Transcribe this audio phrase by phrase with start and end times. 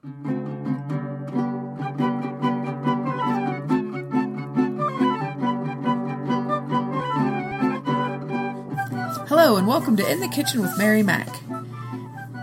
[0.00, 0.10] Hello,
[9.56, 11.28] and welcome to In the Kitchen with Mary Mac.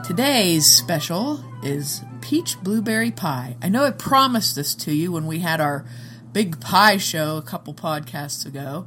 [0.03, 3.55] Today's special is peach blueberry pie.
[3.61, 5.85] I know I promised this to you when we had our
[6.33, 8.85] big pie show a couple podcasts ago.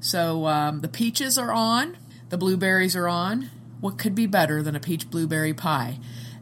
[0.00, 1.96] So um, the peaches are on,
[2.28, 3.48] the blueberries are on.
[3.80, 5.98] What could be better than a peach blueberry pie?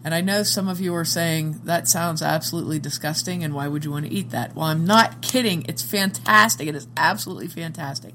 [0.08, 3.84] And I know some of you are saying that sounds absolutely disgusting and why would
[3.84, 4.54] you want to eat that?
[4.54, 5.66] Well, I'm not kidding.
[5.68, 6.66] It's fantastic.
[6.66, 8.14] It is absolutely fantastic.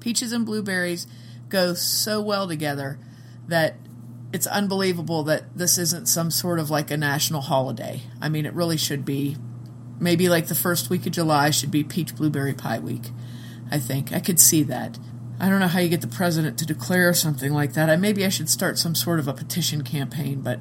[0.00, 1.06] Peaches and blueberries
[1.48, 2.98] go so well together
[3.46, 3.76] that
[4.32, 8.02] it's unbelievable that this isn't some sort of like a national holiday.
[8.20, 9.36] I mean, it really should be.
[10.00, 13.10] Maybe like the first week of July should be Peach Blueberry Pie Week.
[13.70, 14.98] I think I could see that.
[15.38, 17.88] I don't know how you get the president to declare something like that.
[17.88, 20.58] I maybe I should start some sort of a petition campaign, but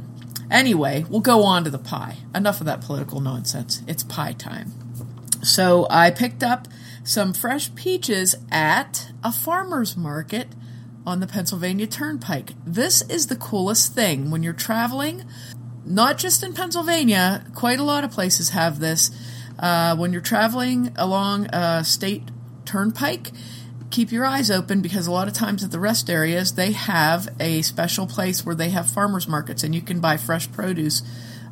[0.52, 2.18] anyway, we'll go on to the pie.
[2.34, 3.82] Enough of that political nonsense.
[3.88, 4.72] It's pie time.
[5.44, 6.68] So I picked up
[7.04, 10.48] some fresh peaches at a farmer's market
[11.06, 12.52] on the Pennsylvania Turnpike.
[12.66, 15.24] This is the coolest thing when you're traveling,
[15.86, 19.10] not just in Pennsylvania, quite a lot of places have this.
[19.58, 22.24] Uh, when you're traveling along a state
[22.66, 23.32] turnpike,
[23.90, 27.30] keep your eyes open because a lot of times at the rest areas they have
[27.40, 31.02] a special place where they have farmers markets and you can buy fresh produce.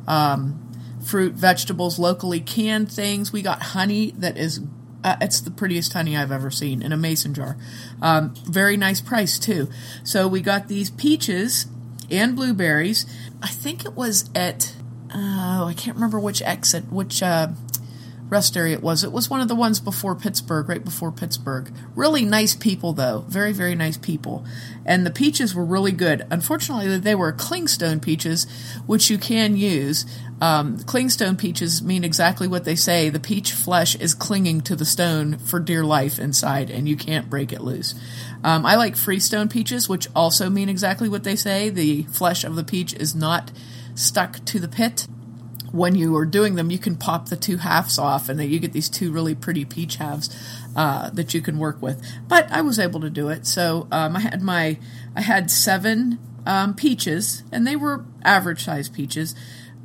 [0.06, 0.62] Um,
[1.04, 3.32] fruit, vegetables, locally canned things.
[3.32, 4.60] We got honey that is
[5.04, 7.56] uh, it's the prettiest honey I've ever seen in a mason jar.
[8.02, 9.68] Um, very nice price too.
[10.02, 11.66] So we got these peaches
[12.10, 13.06] and blueberries.
[13.42, 14.74] I think it was at
[15.14, 17.48] oh I can't remember which exit which uh,
[18.28, 19.04] rest area it was.
[19.04, 21.72] It was one of the ones before Pittsburgh, right before Pittsburgh.
[21.94, 23.24] Really nice people, though.
[23.28, 24.44] Very, very nice people.
[24.84, 26.26] And the peaches were really good.
[26.30, 28.46] Unfortunately, they were clingstone peaches,
[28.86, 30.06] which you can use.
[30.40, 33.08] Um, clingstone peaches mean exactly what they say.
[33.08, 37.30] The peach flesh is clinging to the stone for dear life inside, and you can't
[37.30, 37.94] break it loose.
[38.44, 41.70] Um, I like freestone peaches, which also mean exactly what they say.
[41.70, 43.50] The flesh of the peach is not
[43.94, 45.06] stuck to the pit
[45.72, 48.58] when you are doing them, you can pop the two halves off, and then you
[48.58, 50.34] get these two really pretty peach halves
[50.74, 52.02] uh, that you can work with.
[52.28, 54.78] But I was able to do it, so um, I had my
[55.14, 59.34] I had seven um, peaches, and they were average size peaches,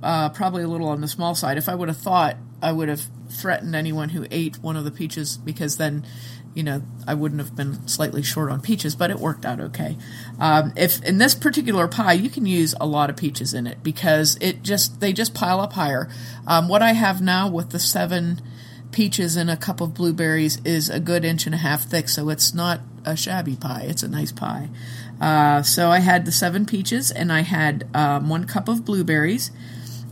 [0.04, 1.58] uh, probably a little on the small side.
[1.58, 4.92] If I would have thought, I would have threatened anyone who ate one of the
[4.92, 6.06] peaches because then
[6.54, 9.98] you know, I wouldn't have been slightly short on peaches, but it worked out okay.
[10.40, 13.84] Um, if in this particular pie, you can use a lot of peaches in it
[13.84, 16.10] because it just they just pile up higher.
[16.46, 18.42] Um, what I have now with the seven
[18.92, 22.30] peaches and a cup of blueberries is a good inch and a half thick, so
[22.30, 23.86] it's not a shabby pie.
[23.88, 24.70] It's a nice pie.
[25.20, 29.52] Uh, so I had the seven peaches and I had um, one cup of blueberries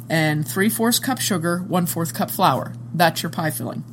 [0.09, 2.73] and three fourths cup sugar, one fourth cup flour.
[2.93, 3.83] That's your pie filling.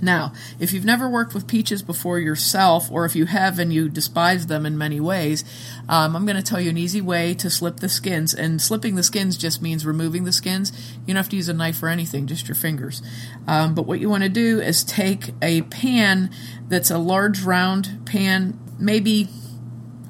[0.00, 3.88] Now, if you've never worked with peaches before yourself, or if you have and you
[3.88, 5.44] despise them in many ways,
[5.88, 8.32] um, I'm going to tell you an easy way to slip the skins.
[8.32, 10.72] And slipping the skins just means removing the skins.
[11.00, 13.02] You don't have to use a knife or anything, just your fingers.
[13.46, 16.30] Um, but what you want to do is take a pan
[16.68, 19.28] that's a large round pan, maybe,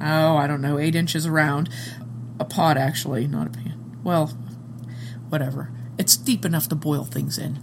[0.00, 1.69] oh, I don't know, eight inches around.
[2.38, 4.00] A pot, actually, not a pan.
[4.04, 4.28] Well,
[5.28, 5.71] whatever.
[5.98, 7.60] It's deep enough to boil things in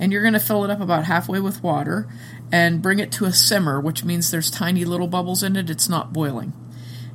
[0.00, 2.08] and you're going to fill it up about halfway with water
[2.52, 5.70] and bring it to a simmer, which means there's tiny little bubbles in it.
[5.70, 6.52] It's not boiling.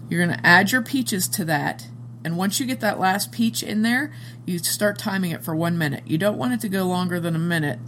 [0.10, 1.88] You're going to add your peaches to that.
[2.26, 4.14] And once you get that last peach in there,
[4.46, 6.04] you start timing it for one minute.
[6.06, 7.80] You don't want it to go longer than a minute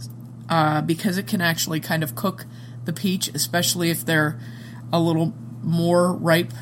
[0.48, 2.44] uh, because it can actually kind of cook
[2.84, 4.38] the peach, especially if they're
[4.92, 6.52] a little more ripe,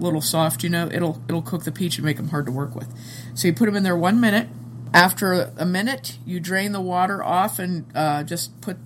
[0.00, 0.62] little soft.
[0.62, 2.92] You know, it'll it'll cook the peach and make them hard to work with.
[3.34, 4.48] So you put them in there one minute
[4.94, 8.76] after a minute, you drain the water off and uh, just put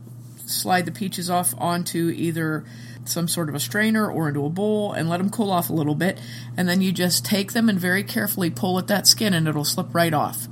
[0.46, 2.64] slide the peaches off onto either
[3.04, 5.72] some sort of a strainer or into a bowl and let them cool off a
[5.74, 6.18] little bit.
[6.56, 9.64] And then you just take them and very carefully pull at that skin and it'll
[9.64, 10.48] slip right off.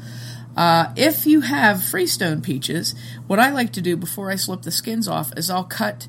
[0.55, 2.95] Uh, if you have freestone peaches,
[3.27, 6.07] what I like to do before I slip the skins off is I'll cut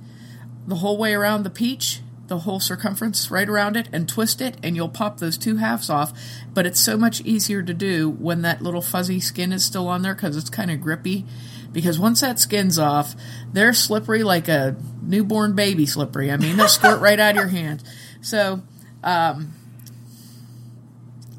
[0.67, 4.57] the whole way around the peach the whole circumference right around it and twist it,
[4.61, 6.13] and you'll pop those two halves off.
[6.53, 10.01] But it's so much easier to do when that little fuzzy skin is still on
[10.01, 11.25] there because it's kind of grippy.
[11.71, 13.15] Because once that skin's off,
[13.51, 16.31] they're slippery like a newborn baby slippery.
[16.31, 17.83] I mean, they'll squirt right out of your hand.
[18.21, 18.61] So,
[19.03, 19.53] um,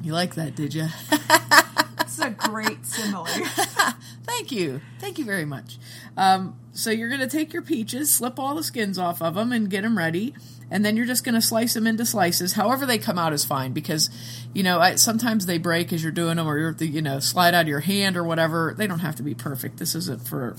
[0.01, 0.87] you like that, did you?
[1.09, 3.25] That's a great simile.
[4.23, 4.81] Thank you.
[4.99, 5.77] Thank you very much.
[6.15, 9.51] Um, so you're going to take your peaches, slip all the skins off of them,
[9.51, 10.33] and get them ready
[10.71, 12.53] and then you're just going to slice them into slices.
[12.53, 14.09] However they come out is fine because,
[14.53, 17.53] you know, I, sometimes they break as you're doing them, or you're you know slide
[17.53, 18.75] out of your hand or whatever.
[18.77, 19.77] They don't have to be perfect.
[19.77, 20.55] This isn't for,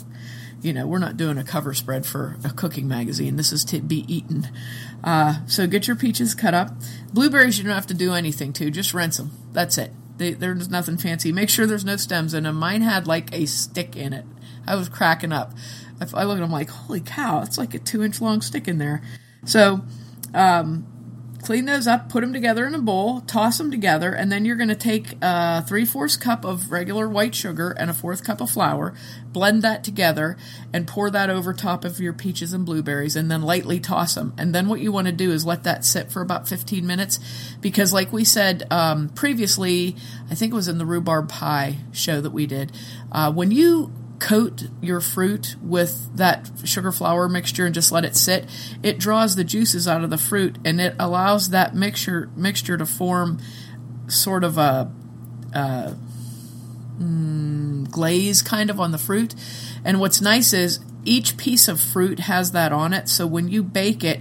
[0.63, 3.37] you know, we're not doing a cover spread for a cooking magazine.
[3.37, 4.49] This is to be eaten.
[5.05, 6.71] Uh, so get your peaches cut up.
[7.13, 8.71] Blueberries you don't have to do anything to.
[8.71, 9.31] Just rinse them.
[9.53, 9.93] That's it.
[10.19, 11.33] They, there's nothing fancy.
[11.33, 12.57] Make sure there's no stems in them.
[12.57, 14.27] Mine had like a stick in it.
[14.67, 15.53] I was cracking up.
[16.01, 18.79] I, look at them like, holy cow, it's like a two inch long stick in
[18.79, 19.03] there.
[19.45, 19.83] So,
[20.35, 20.87] um,
[21.43, 24.57] clean those up, put them together in a bowl, toss them together, and then you're
[24.57, 28.41] going to take a three fourths cup of regular white sugar and a fourth cup
[28.41, 28.95] of flour,
[29.33, 30.37] blend that together,
[30.73, 34.35] and pour that over top of your peaches and blueberries, and then lightly toss them.
[34.39, 37.19] And then what you want to do is let that sit for about 15 minutes,
[37.61, 39.97] because like we said um, previously,
[40.31, 42.73] I think it was in the rhubarb pie show that we did,
[43.13, 48.15] uh, when you coat your fruit with that sugar flour mixture and just let it
[48.15, 48.47] sit,
[48.83, 52.87] it draws the juices out of the fruit and it allows that mixture mixture to
[52.87, 53.39] form
[54.07, 54.91] sort of a,
[57.01, 59.35] mm, glaze kind of on the fruit.
[59.85, 63.63] And what's nice is each piece of fruit has that on it, so when you
[63.63, 64.21] bake it,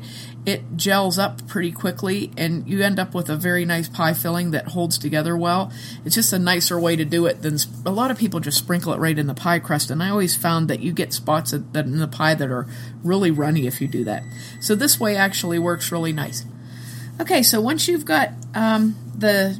[0.50, 4.52] it gels up pretty quickly and you end up with a very nice pie filling
[4.52, 5.72] that holds together well.
[6.04, 8.92] It's just a nicer way to do it than a lot of people just sprinkle
[8.94, 9.92] it right in the pie crust.
[9.92, 12.68] And I always found that you get spots that in the pie that are
[13.04, 14.24] really runny if you do that.
[14.60, 16.46] So this way actually works really nice.
[17.22, 19.60] Okay, so once you've got um, the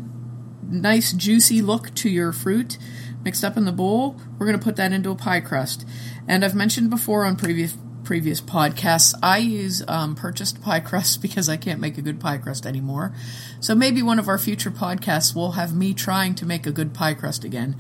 [0.64, 2.78] nice juicy look to your fruit
[3.24, 5.86] mixed up in the bowl, we're going to put that into a pie crust.
[6.28, 7.76] And I've mentioned before on previous
[8.10, 12.40] previous podcasts, I use um, purchased pie crust because I can't make a good pie
[12.40, 13.14] crust anymore.
[13.60, 16.92] So maybe one of our future podcasts will have me trying to make a good
[16.92, 17.76] pie crust again.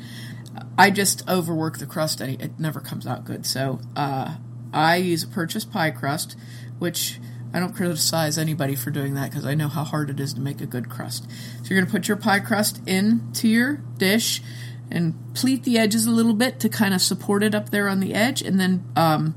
[0.77, 3.43] I just overwork the crust and it never comes out good.
[3.47, 4.35] So uh,
[4.71, 6.37] I use a purchased pie crust,
[6.77, 7.19] which
[7.51, 10.41] I don't criticize anybody for doing that because I know how hard it is to
[10.41, 11.23] make a good crust.
[11.63, 14.43] So you're going to put your pie crust into your dish
[14.91, 17.99] and pleat the edges a little bit to kind of support it up there on
[17.99, 19.35] the edge, and then um,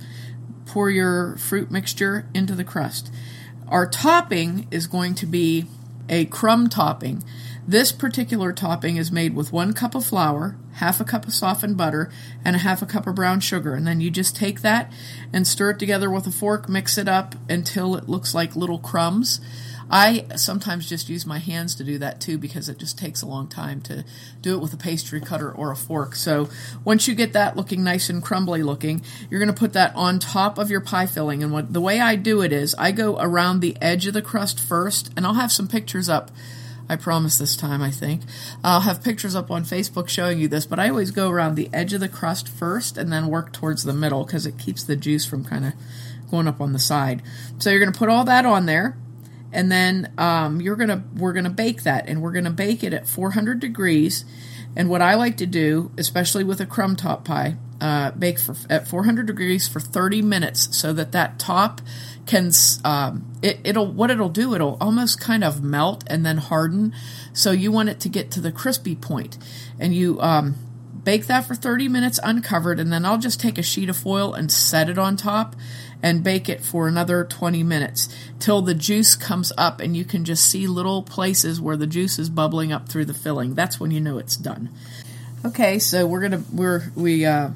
[0.72, 3.12] pour your fruit mixture into the crust.
[3.68, 5.66] Our topping is going to be
[6.08, 7.22] a crumb topping.
[7.68, 11.76] This particular topping is made with one cup of flour, half a cup of softened
[11.76, 12.10] butter,
[12.42, 13.74] and a half a cup of brown sugar.
[13.74, 14.90] And then you just take that
[15.30, 18.78] and stir it together with a fork, mix it up until it looks like little
[18.78, 19.42] crumbs.
[19.92, 23.26] I sometimes just use my hands to do that too because it just takes a
[23.26, 24.06] long time to
[24.40, 26.16] do it with a pastry cutter or a fork.
[26.16, 26.48] So
[26.82, 30.18] once you get that looking nice and crumbly looking, you're going to put that on
[30.18, 31.42] top of your pie filling.
[31.42, 34.22] And what the way I do it is I go around the edge of the
[34.22, 36.30] crust first, and I'll have some pictures up.
[36.88, 38.22] I promise this time, I think.
[38.64, 41.68] I'll have pictures up on Facebook showing you this, but I always go around the
[41.70, 44.96] edge of the crust first and then work towards the middle because it keeps the
[44.96, 45.74] juice from kind of
[46.30, 47.22] going up on the side.
[47.58, 48.96] So you're going to put all that on there
[49.52, 53.06] and then um, you're gonna we're gonna bake that, and we're gonna bake it at
[53.06, 54.24] 400 degrees.
[54.74, 58.56] And what I like to do, especially with a crumb top pie, uh, bake for
[58.70, 61.80] at 400 degrees for 30 minutes, so that that top
[62.24, 62.50] can
[62.84, 66.94] um, it, it'll what it'll do it'll almost kind of melt and then harden.
[67.32, 69.36] So you want it to get to the crispy point,
[69.78, 70.54] and you um,
[71.04, 74.32] bake that for 30 minutes uncovered, and then I'll just take a sheet of foil
[74.32, 75.56] and set it on top
[76.02, 78.08] and bake it for another 20 minutes
[78.38, 82.18] till the juice comes up and you can just see little places where the juice
[82.18, 83.54] is bubbling up through the filling.
[83.54, 84.70] That's when you know it's done.
[85.44, 87.50] Okay, so we're gonna we're we uh,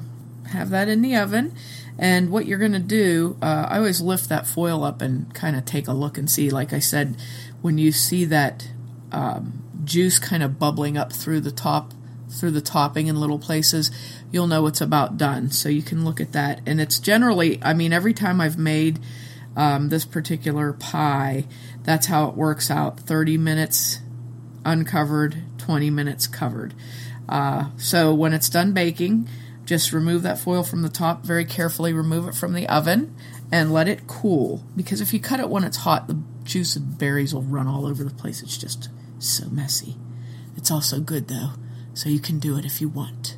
[0.51, 1.55] have that in the oven,
[1.97, 5.63] and what you're gonna do, uh, I always lift that foil up and kind of
[5.63, 6.49] take a look and see.
[6.49, 7.15] Like I said,
[7.61, 8.67] when you see that
[9.13, 11.93] um, juice kind of bubbling up through the top
[12.29, 13.91] through the topping in little places,
[14.31, 15.49] you'll know it's about done.
[15.51, 16.61] So you can look at that.
[16.65, 18.99] And it's generally, I mean, every time I've made
[19.55, 21.45] um, this particular pie,
[21.83, 23.99] that's how it works out 30 minutes
[24.65, 26.73] uncovered, 20 minutes covered.
[27.29, 29.27] Uh, so when it's done baking,
[29.65, 33.15] just remove that foil from the top very carefully, remove it from the oven,
[33.51, 34.63] and let it cool.
[34.75, 37.85] Because if you cut it when it's hot, the juice and berries will run all
[37.85, 38.41] over the place.
[38.41, 39.97] It's just so messy.
[40.55, 41.51] It's also good though
[41.97, 43.37] so you can do it if you want.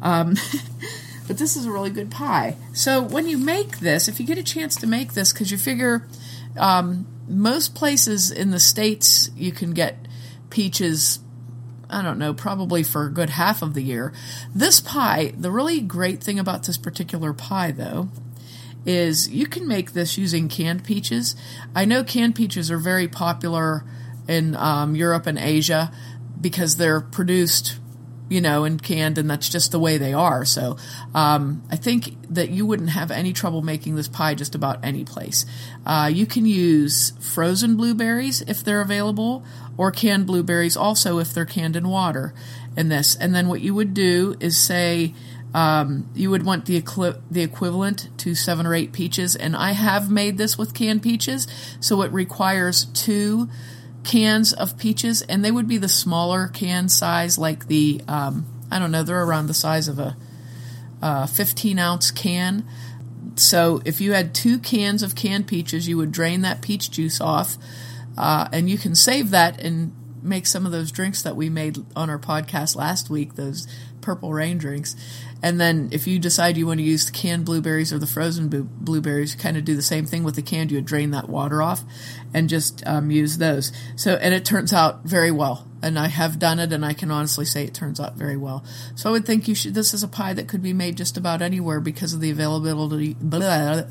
[0.00, 0.36] Um,
[1.26, 2.56] but this is a really good pie.
[2.72, 5.58] So when you make this, if you get a chance to make this, because you
[5.58, 6.06] figure
[6.56, 9.98] um, most places in the states you can get
[10.50, 11.20] peaches.
[11.90, 14.12] I don't know, probably for a good half of the year.
[14.54, 18.08] This pie, the really great thing about this particular pie, though,
[18.84, 21.34] is you can make this using canned peaches.
[21.74, 23.84] I know canned peaches are very popular
[24.28, 25.90] in um, Europe and Asia
[26.40, 27.78] because they're produced
[28.28, 30.44] you know, and canned, and that's just the way they are.
[30.44, 30.76] So
[31.14, 35.04] um, I think that you wouldn't have any trouble making this pie just about any
[35.04, 35.46] place.
[35.86, 39.44] Uh, you can use frozen blueberries if they're available,
[39.76, 42.34] or canned blueberries also if they're canned in water.
[42.76, 45.14] In this, and then what you would do is say.
[45.54, 49.72] Um, you would want the equi- the equivalent to seven or eight peaches, and I
[49.72, 51.48] have made this with canned peaches,
[51.80, 53.48] so it requires two
[54.08, 58.78] cans of peaches, and they would be the smaller can size, like the um, I
[58.78, 60.16] don't know, they're around the size of a,
[61.02, 62.66] a 15 ounce can.
[63.36, 67.20] So if you had two cans of canned peaches, you would drain that peach juice
[67.20, 67.58] off,
[68.16, 71.78] uh, and you can save that and make some of those drinks that we made
[71.96, 73.66] on our podcast last week, those
[74.00, 74.96] purple rain drinks.
[75.42, 78.48] And then if you decide you want to use the canned blueberries or the frozen
[78.48, 80.70] blueberries, you kind of do the same thing with the canned.
[80.70, 81.84] You would drain that water off
[82.34, 83.70] and just um, use those.
[83.96, 85.66] So, and it turns out very well.
[85.80, 88.64] And I have done it, and I can honestly say it turns out very well.
[88.96, 89.74] So I would think you should.
[89.74, 93.14] This is a pie that could be made just about anywhere because of the availability,
[93.20, 93.82] blah,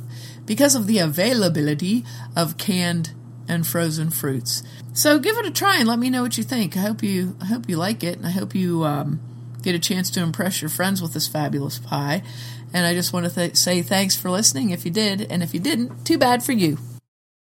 [0.46, 2.04] because of the availability
[2.36, 3.12] of canned
[3.48, 4.64] and frozen fruits.
[4.94, 6.76] So give it a try and let me know what you think.
[6.76, 9.20] I hope you I hope you like it, and I hope you um,
[9.62, 12.24] get a chance to impress your friends with this fabulous pie.
[12.74, 15.54] And I just want to th- say thanks for listening if you did, and if
[15.54, 16.78] you didn't, too bad for you.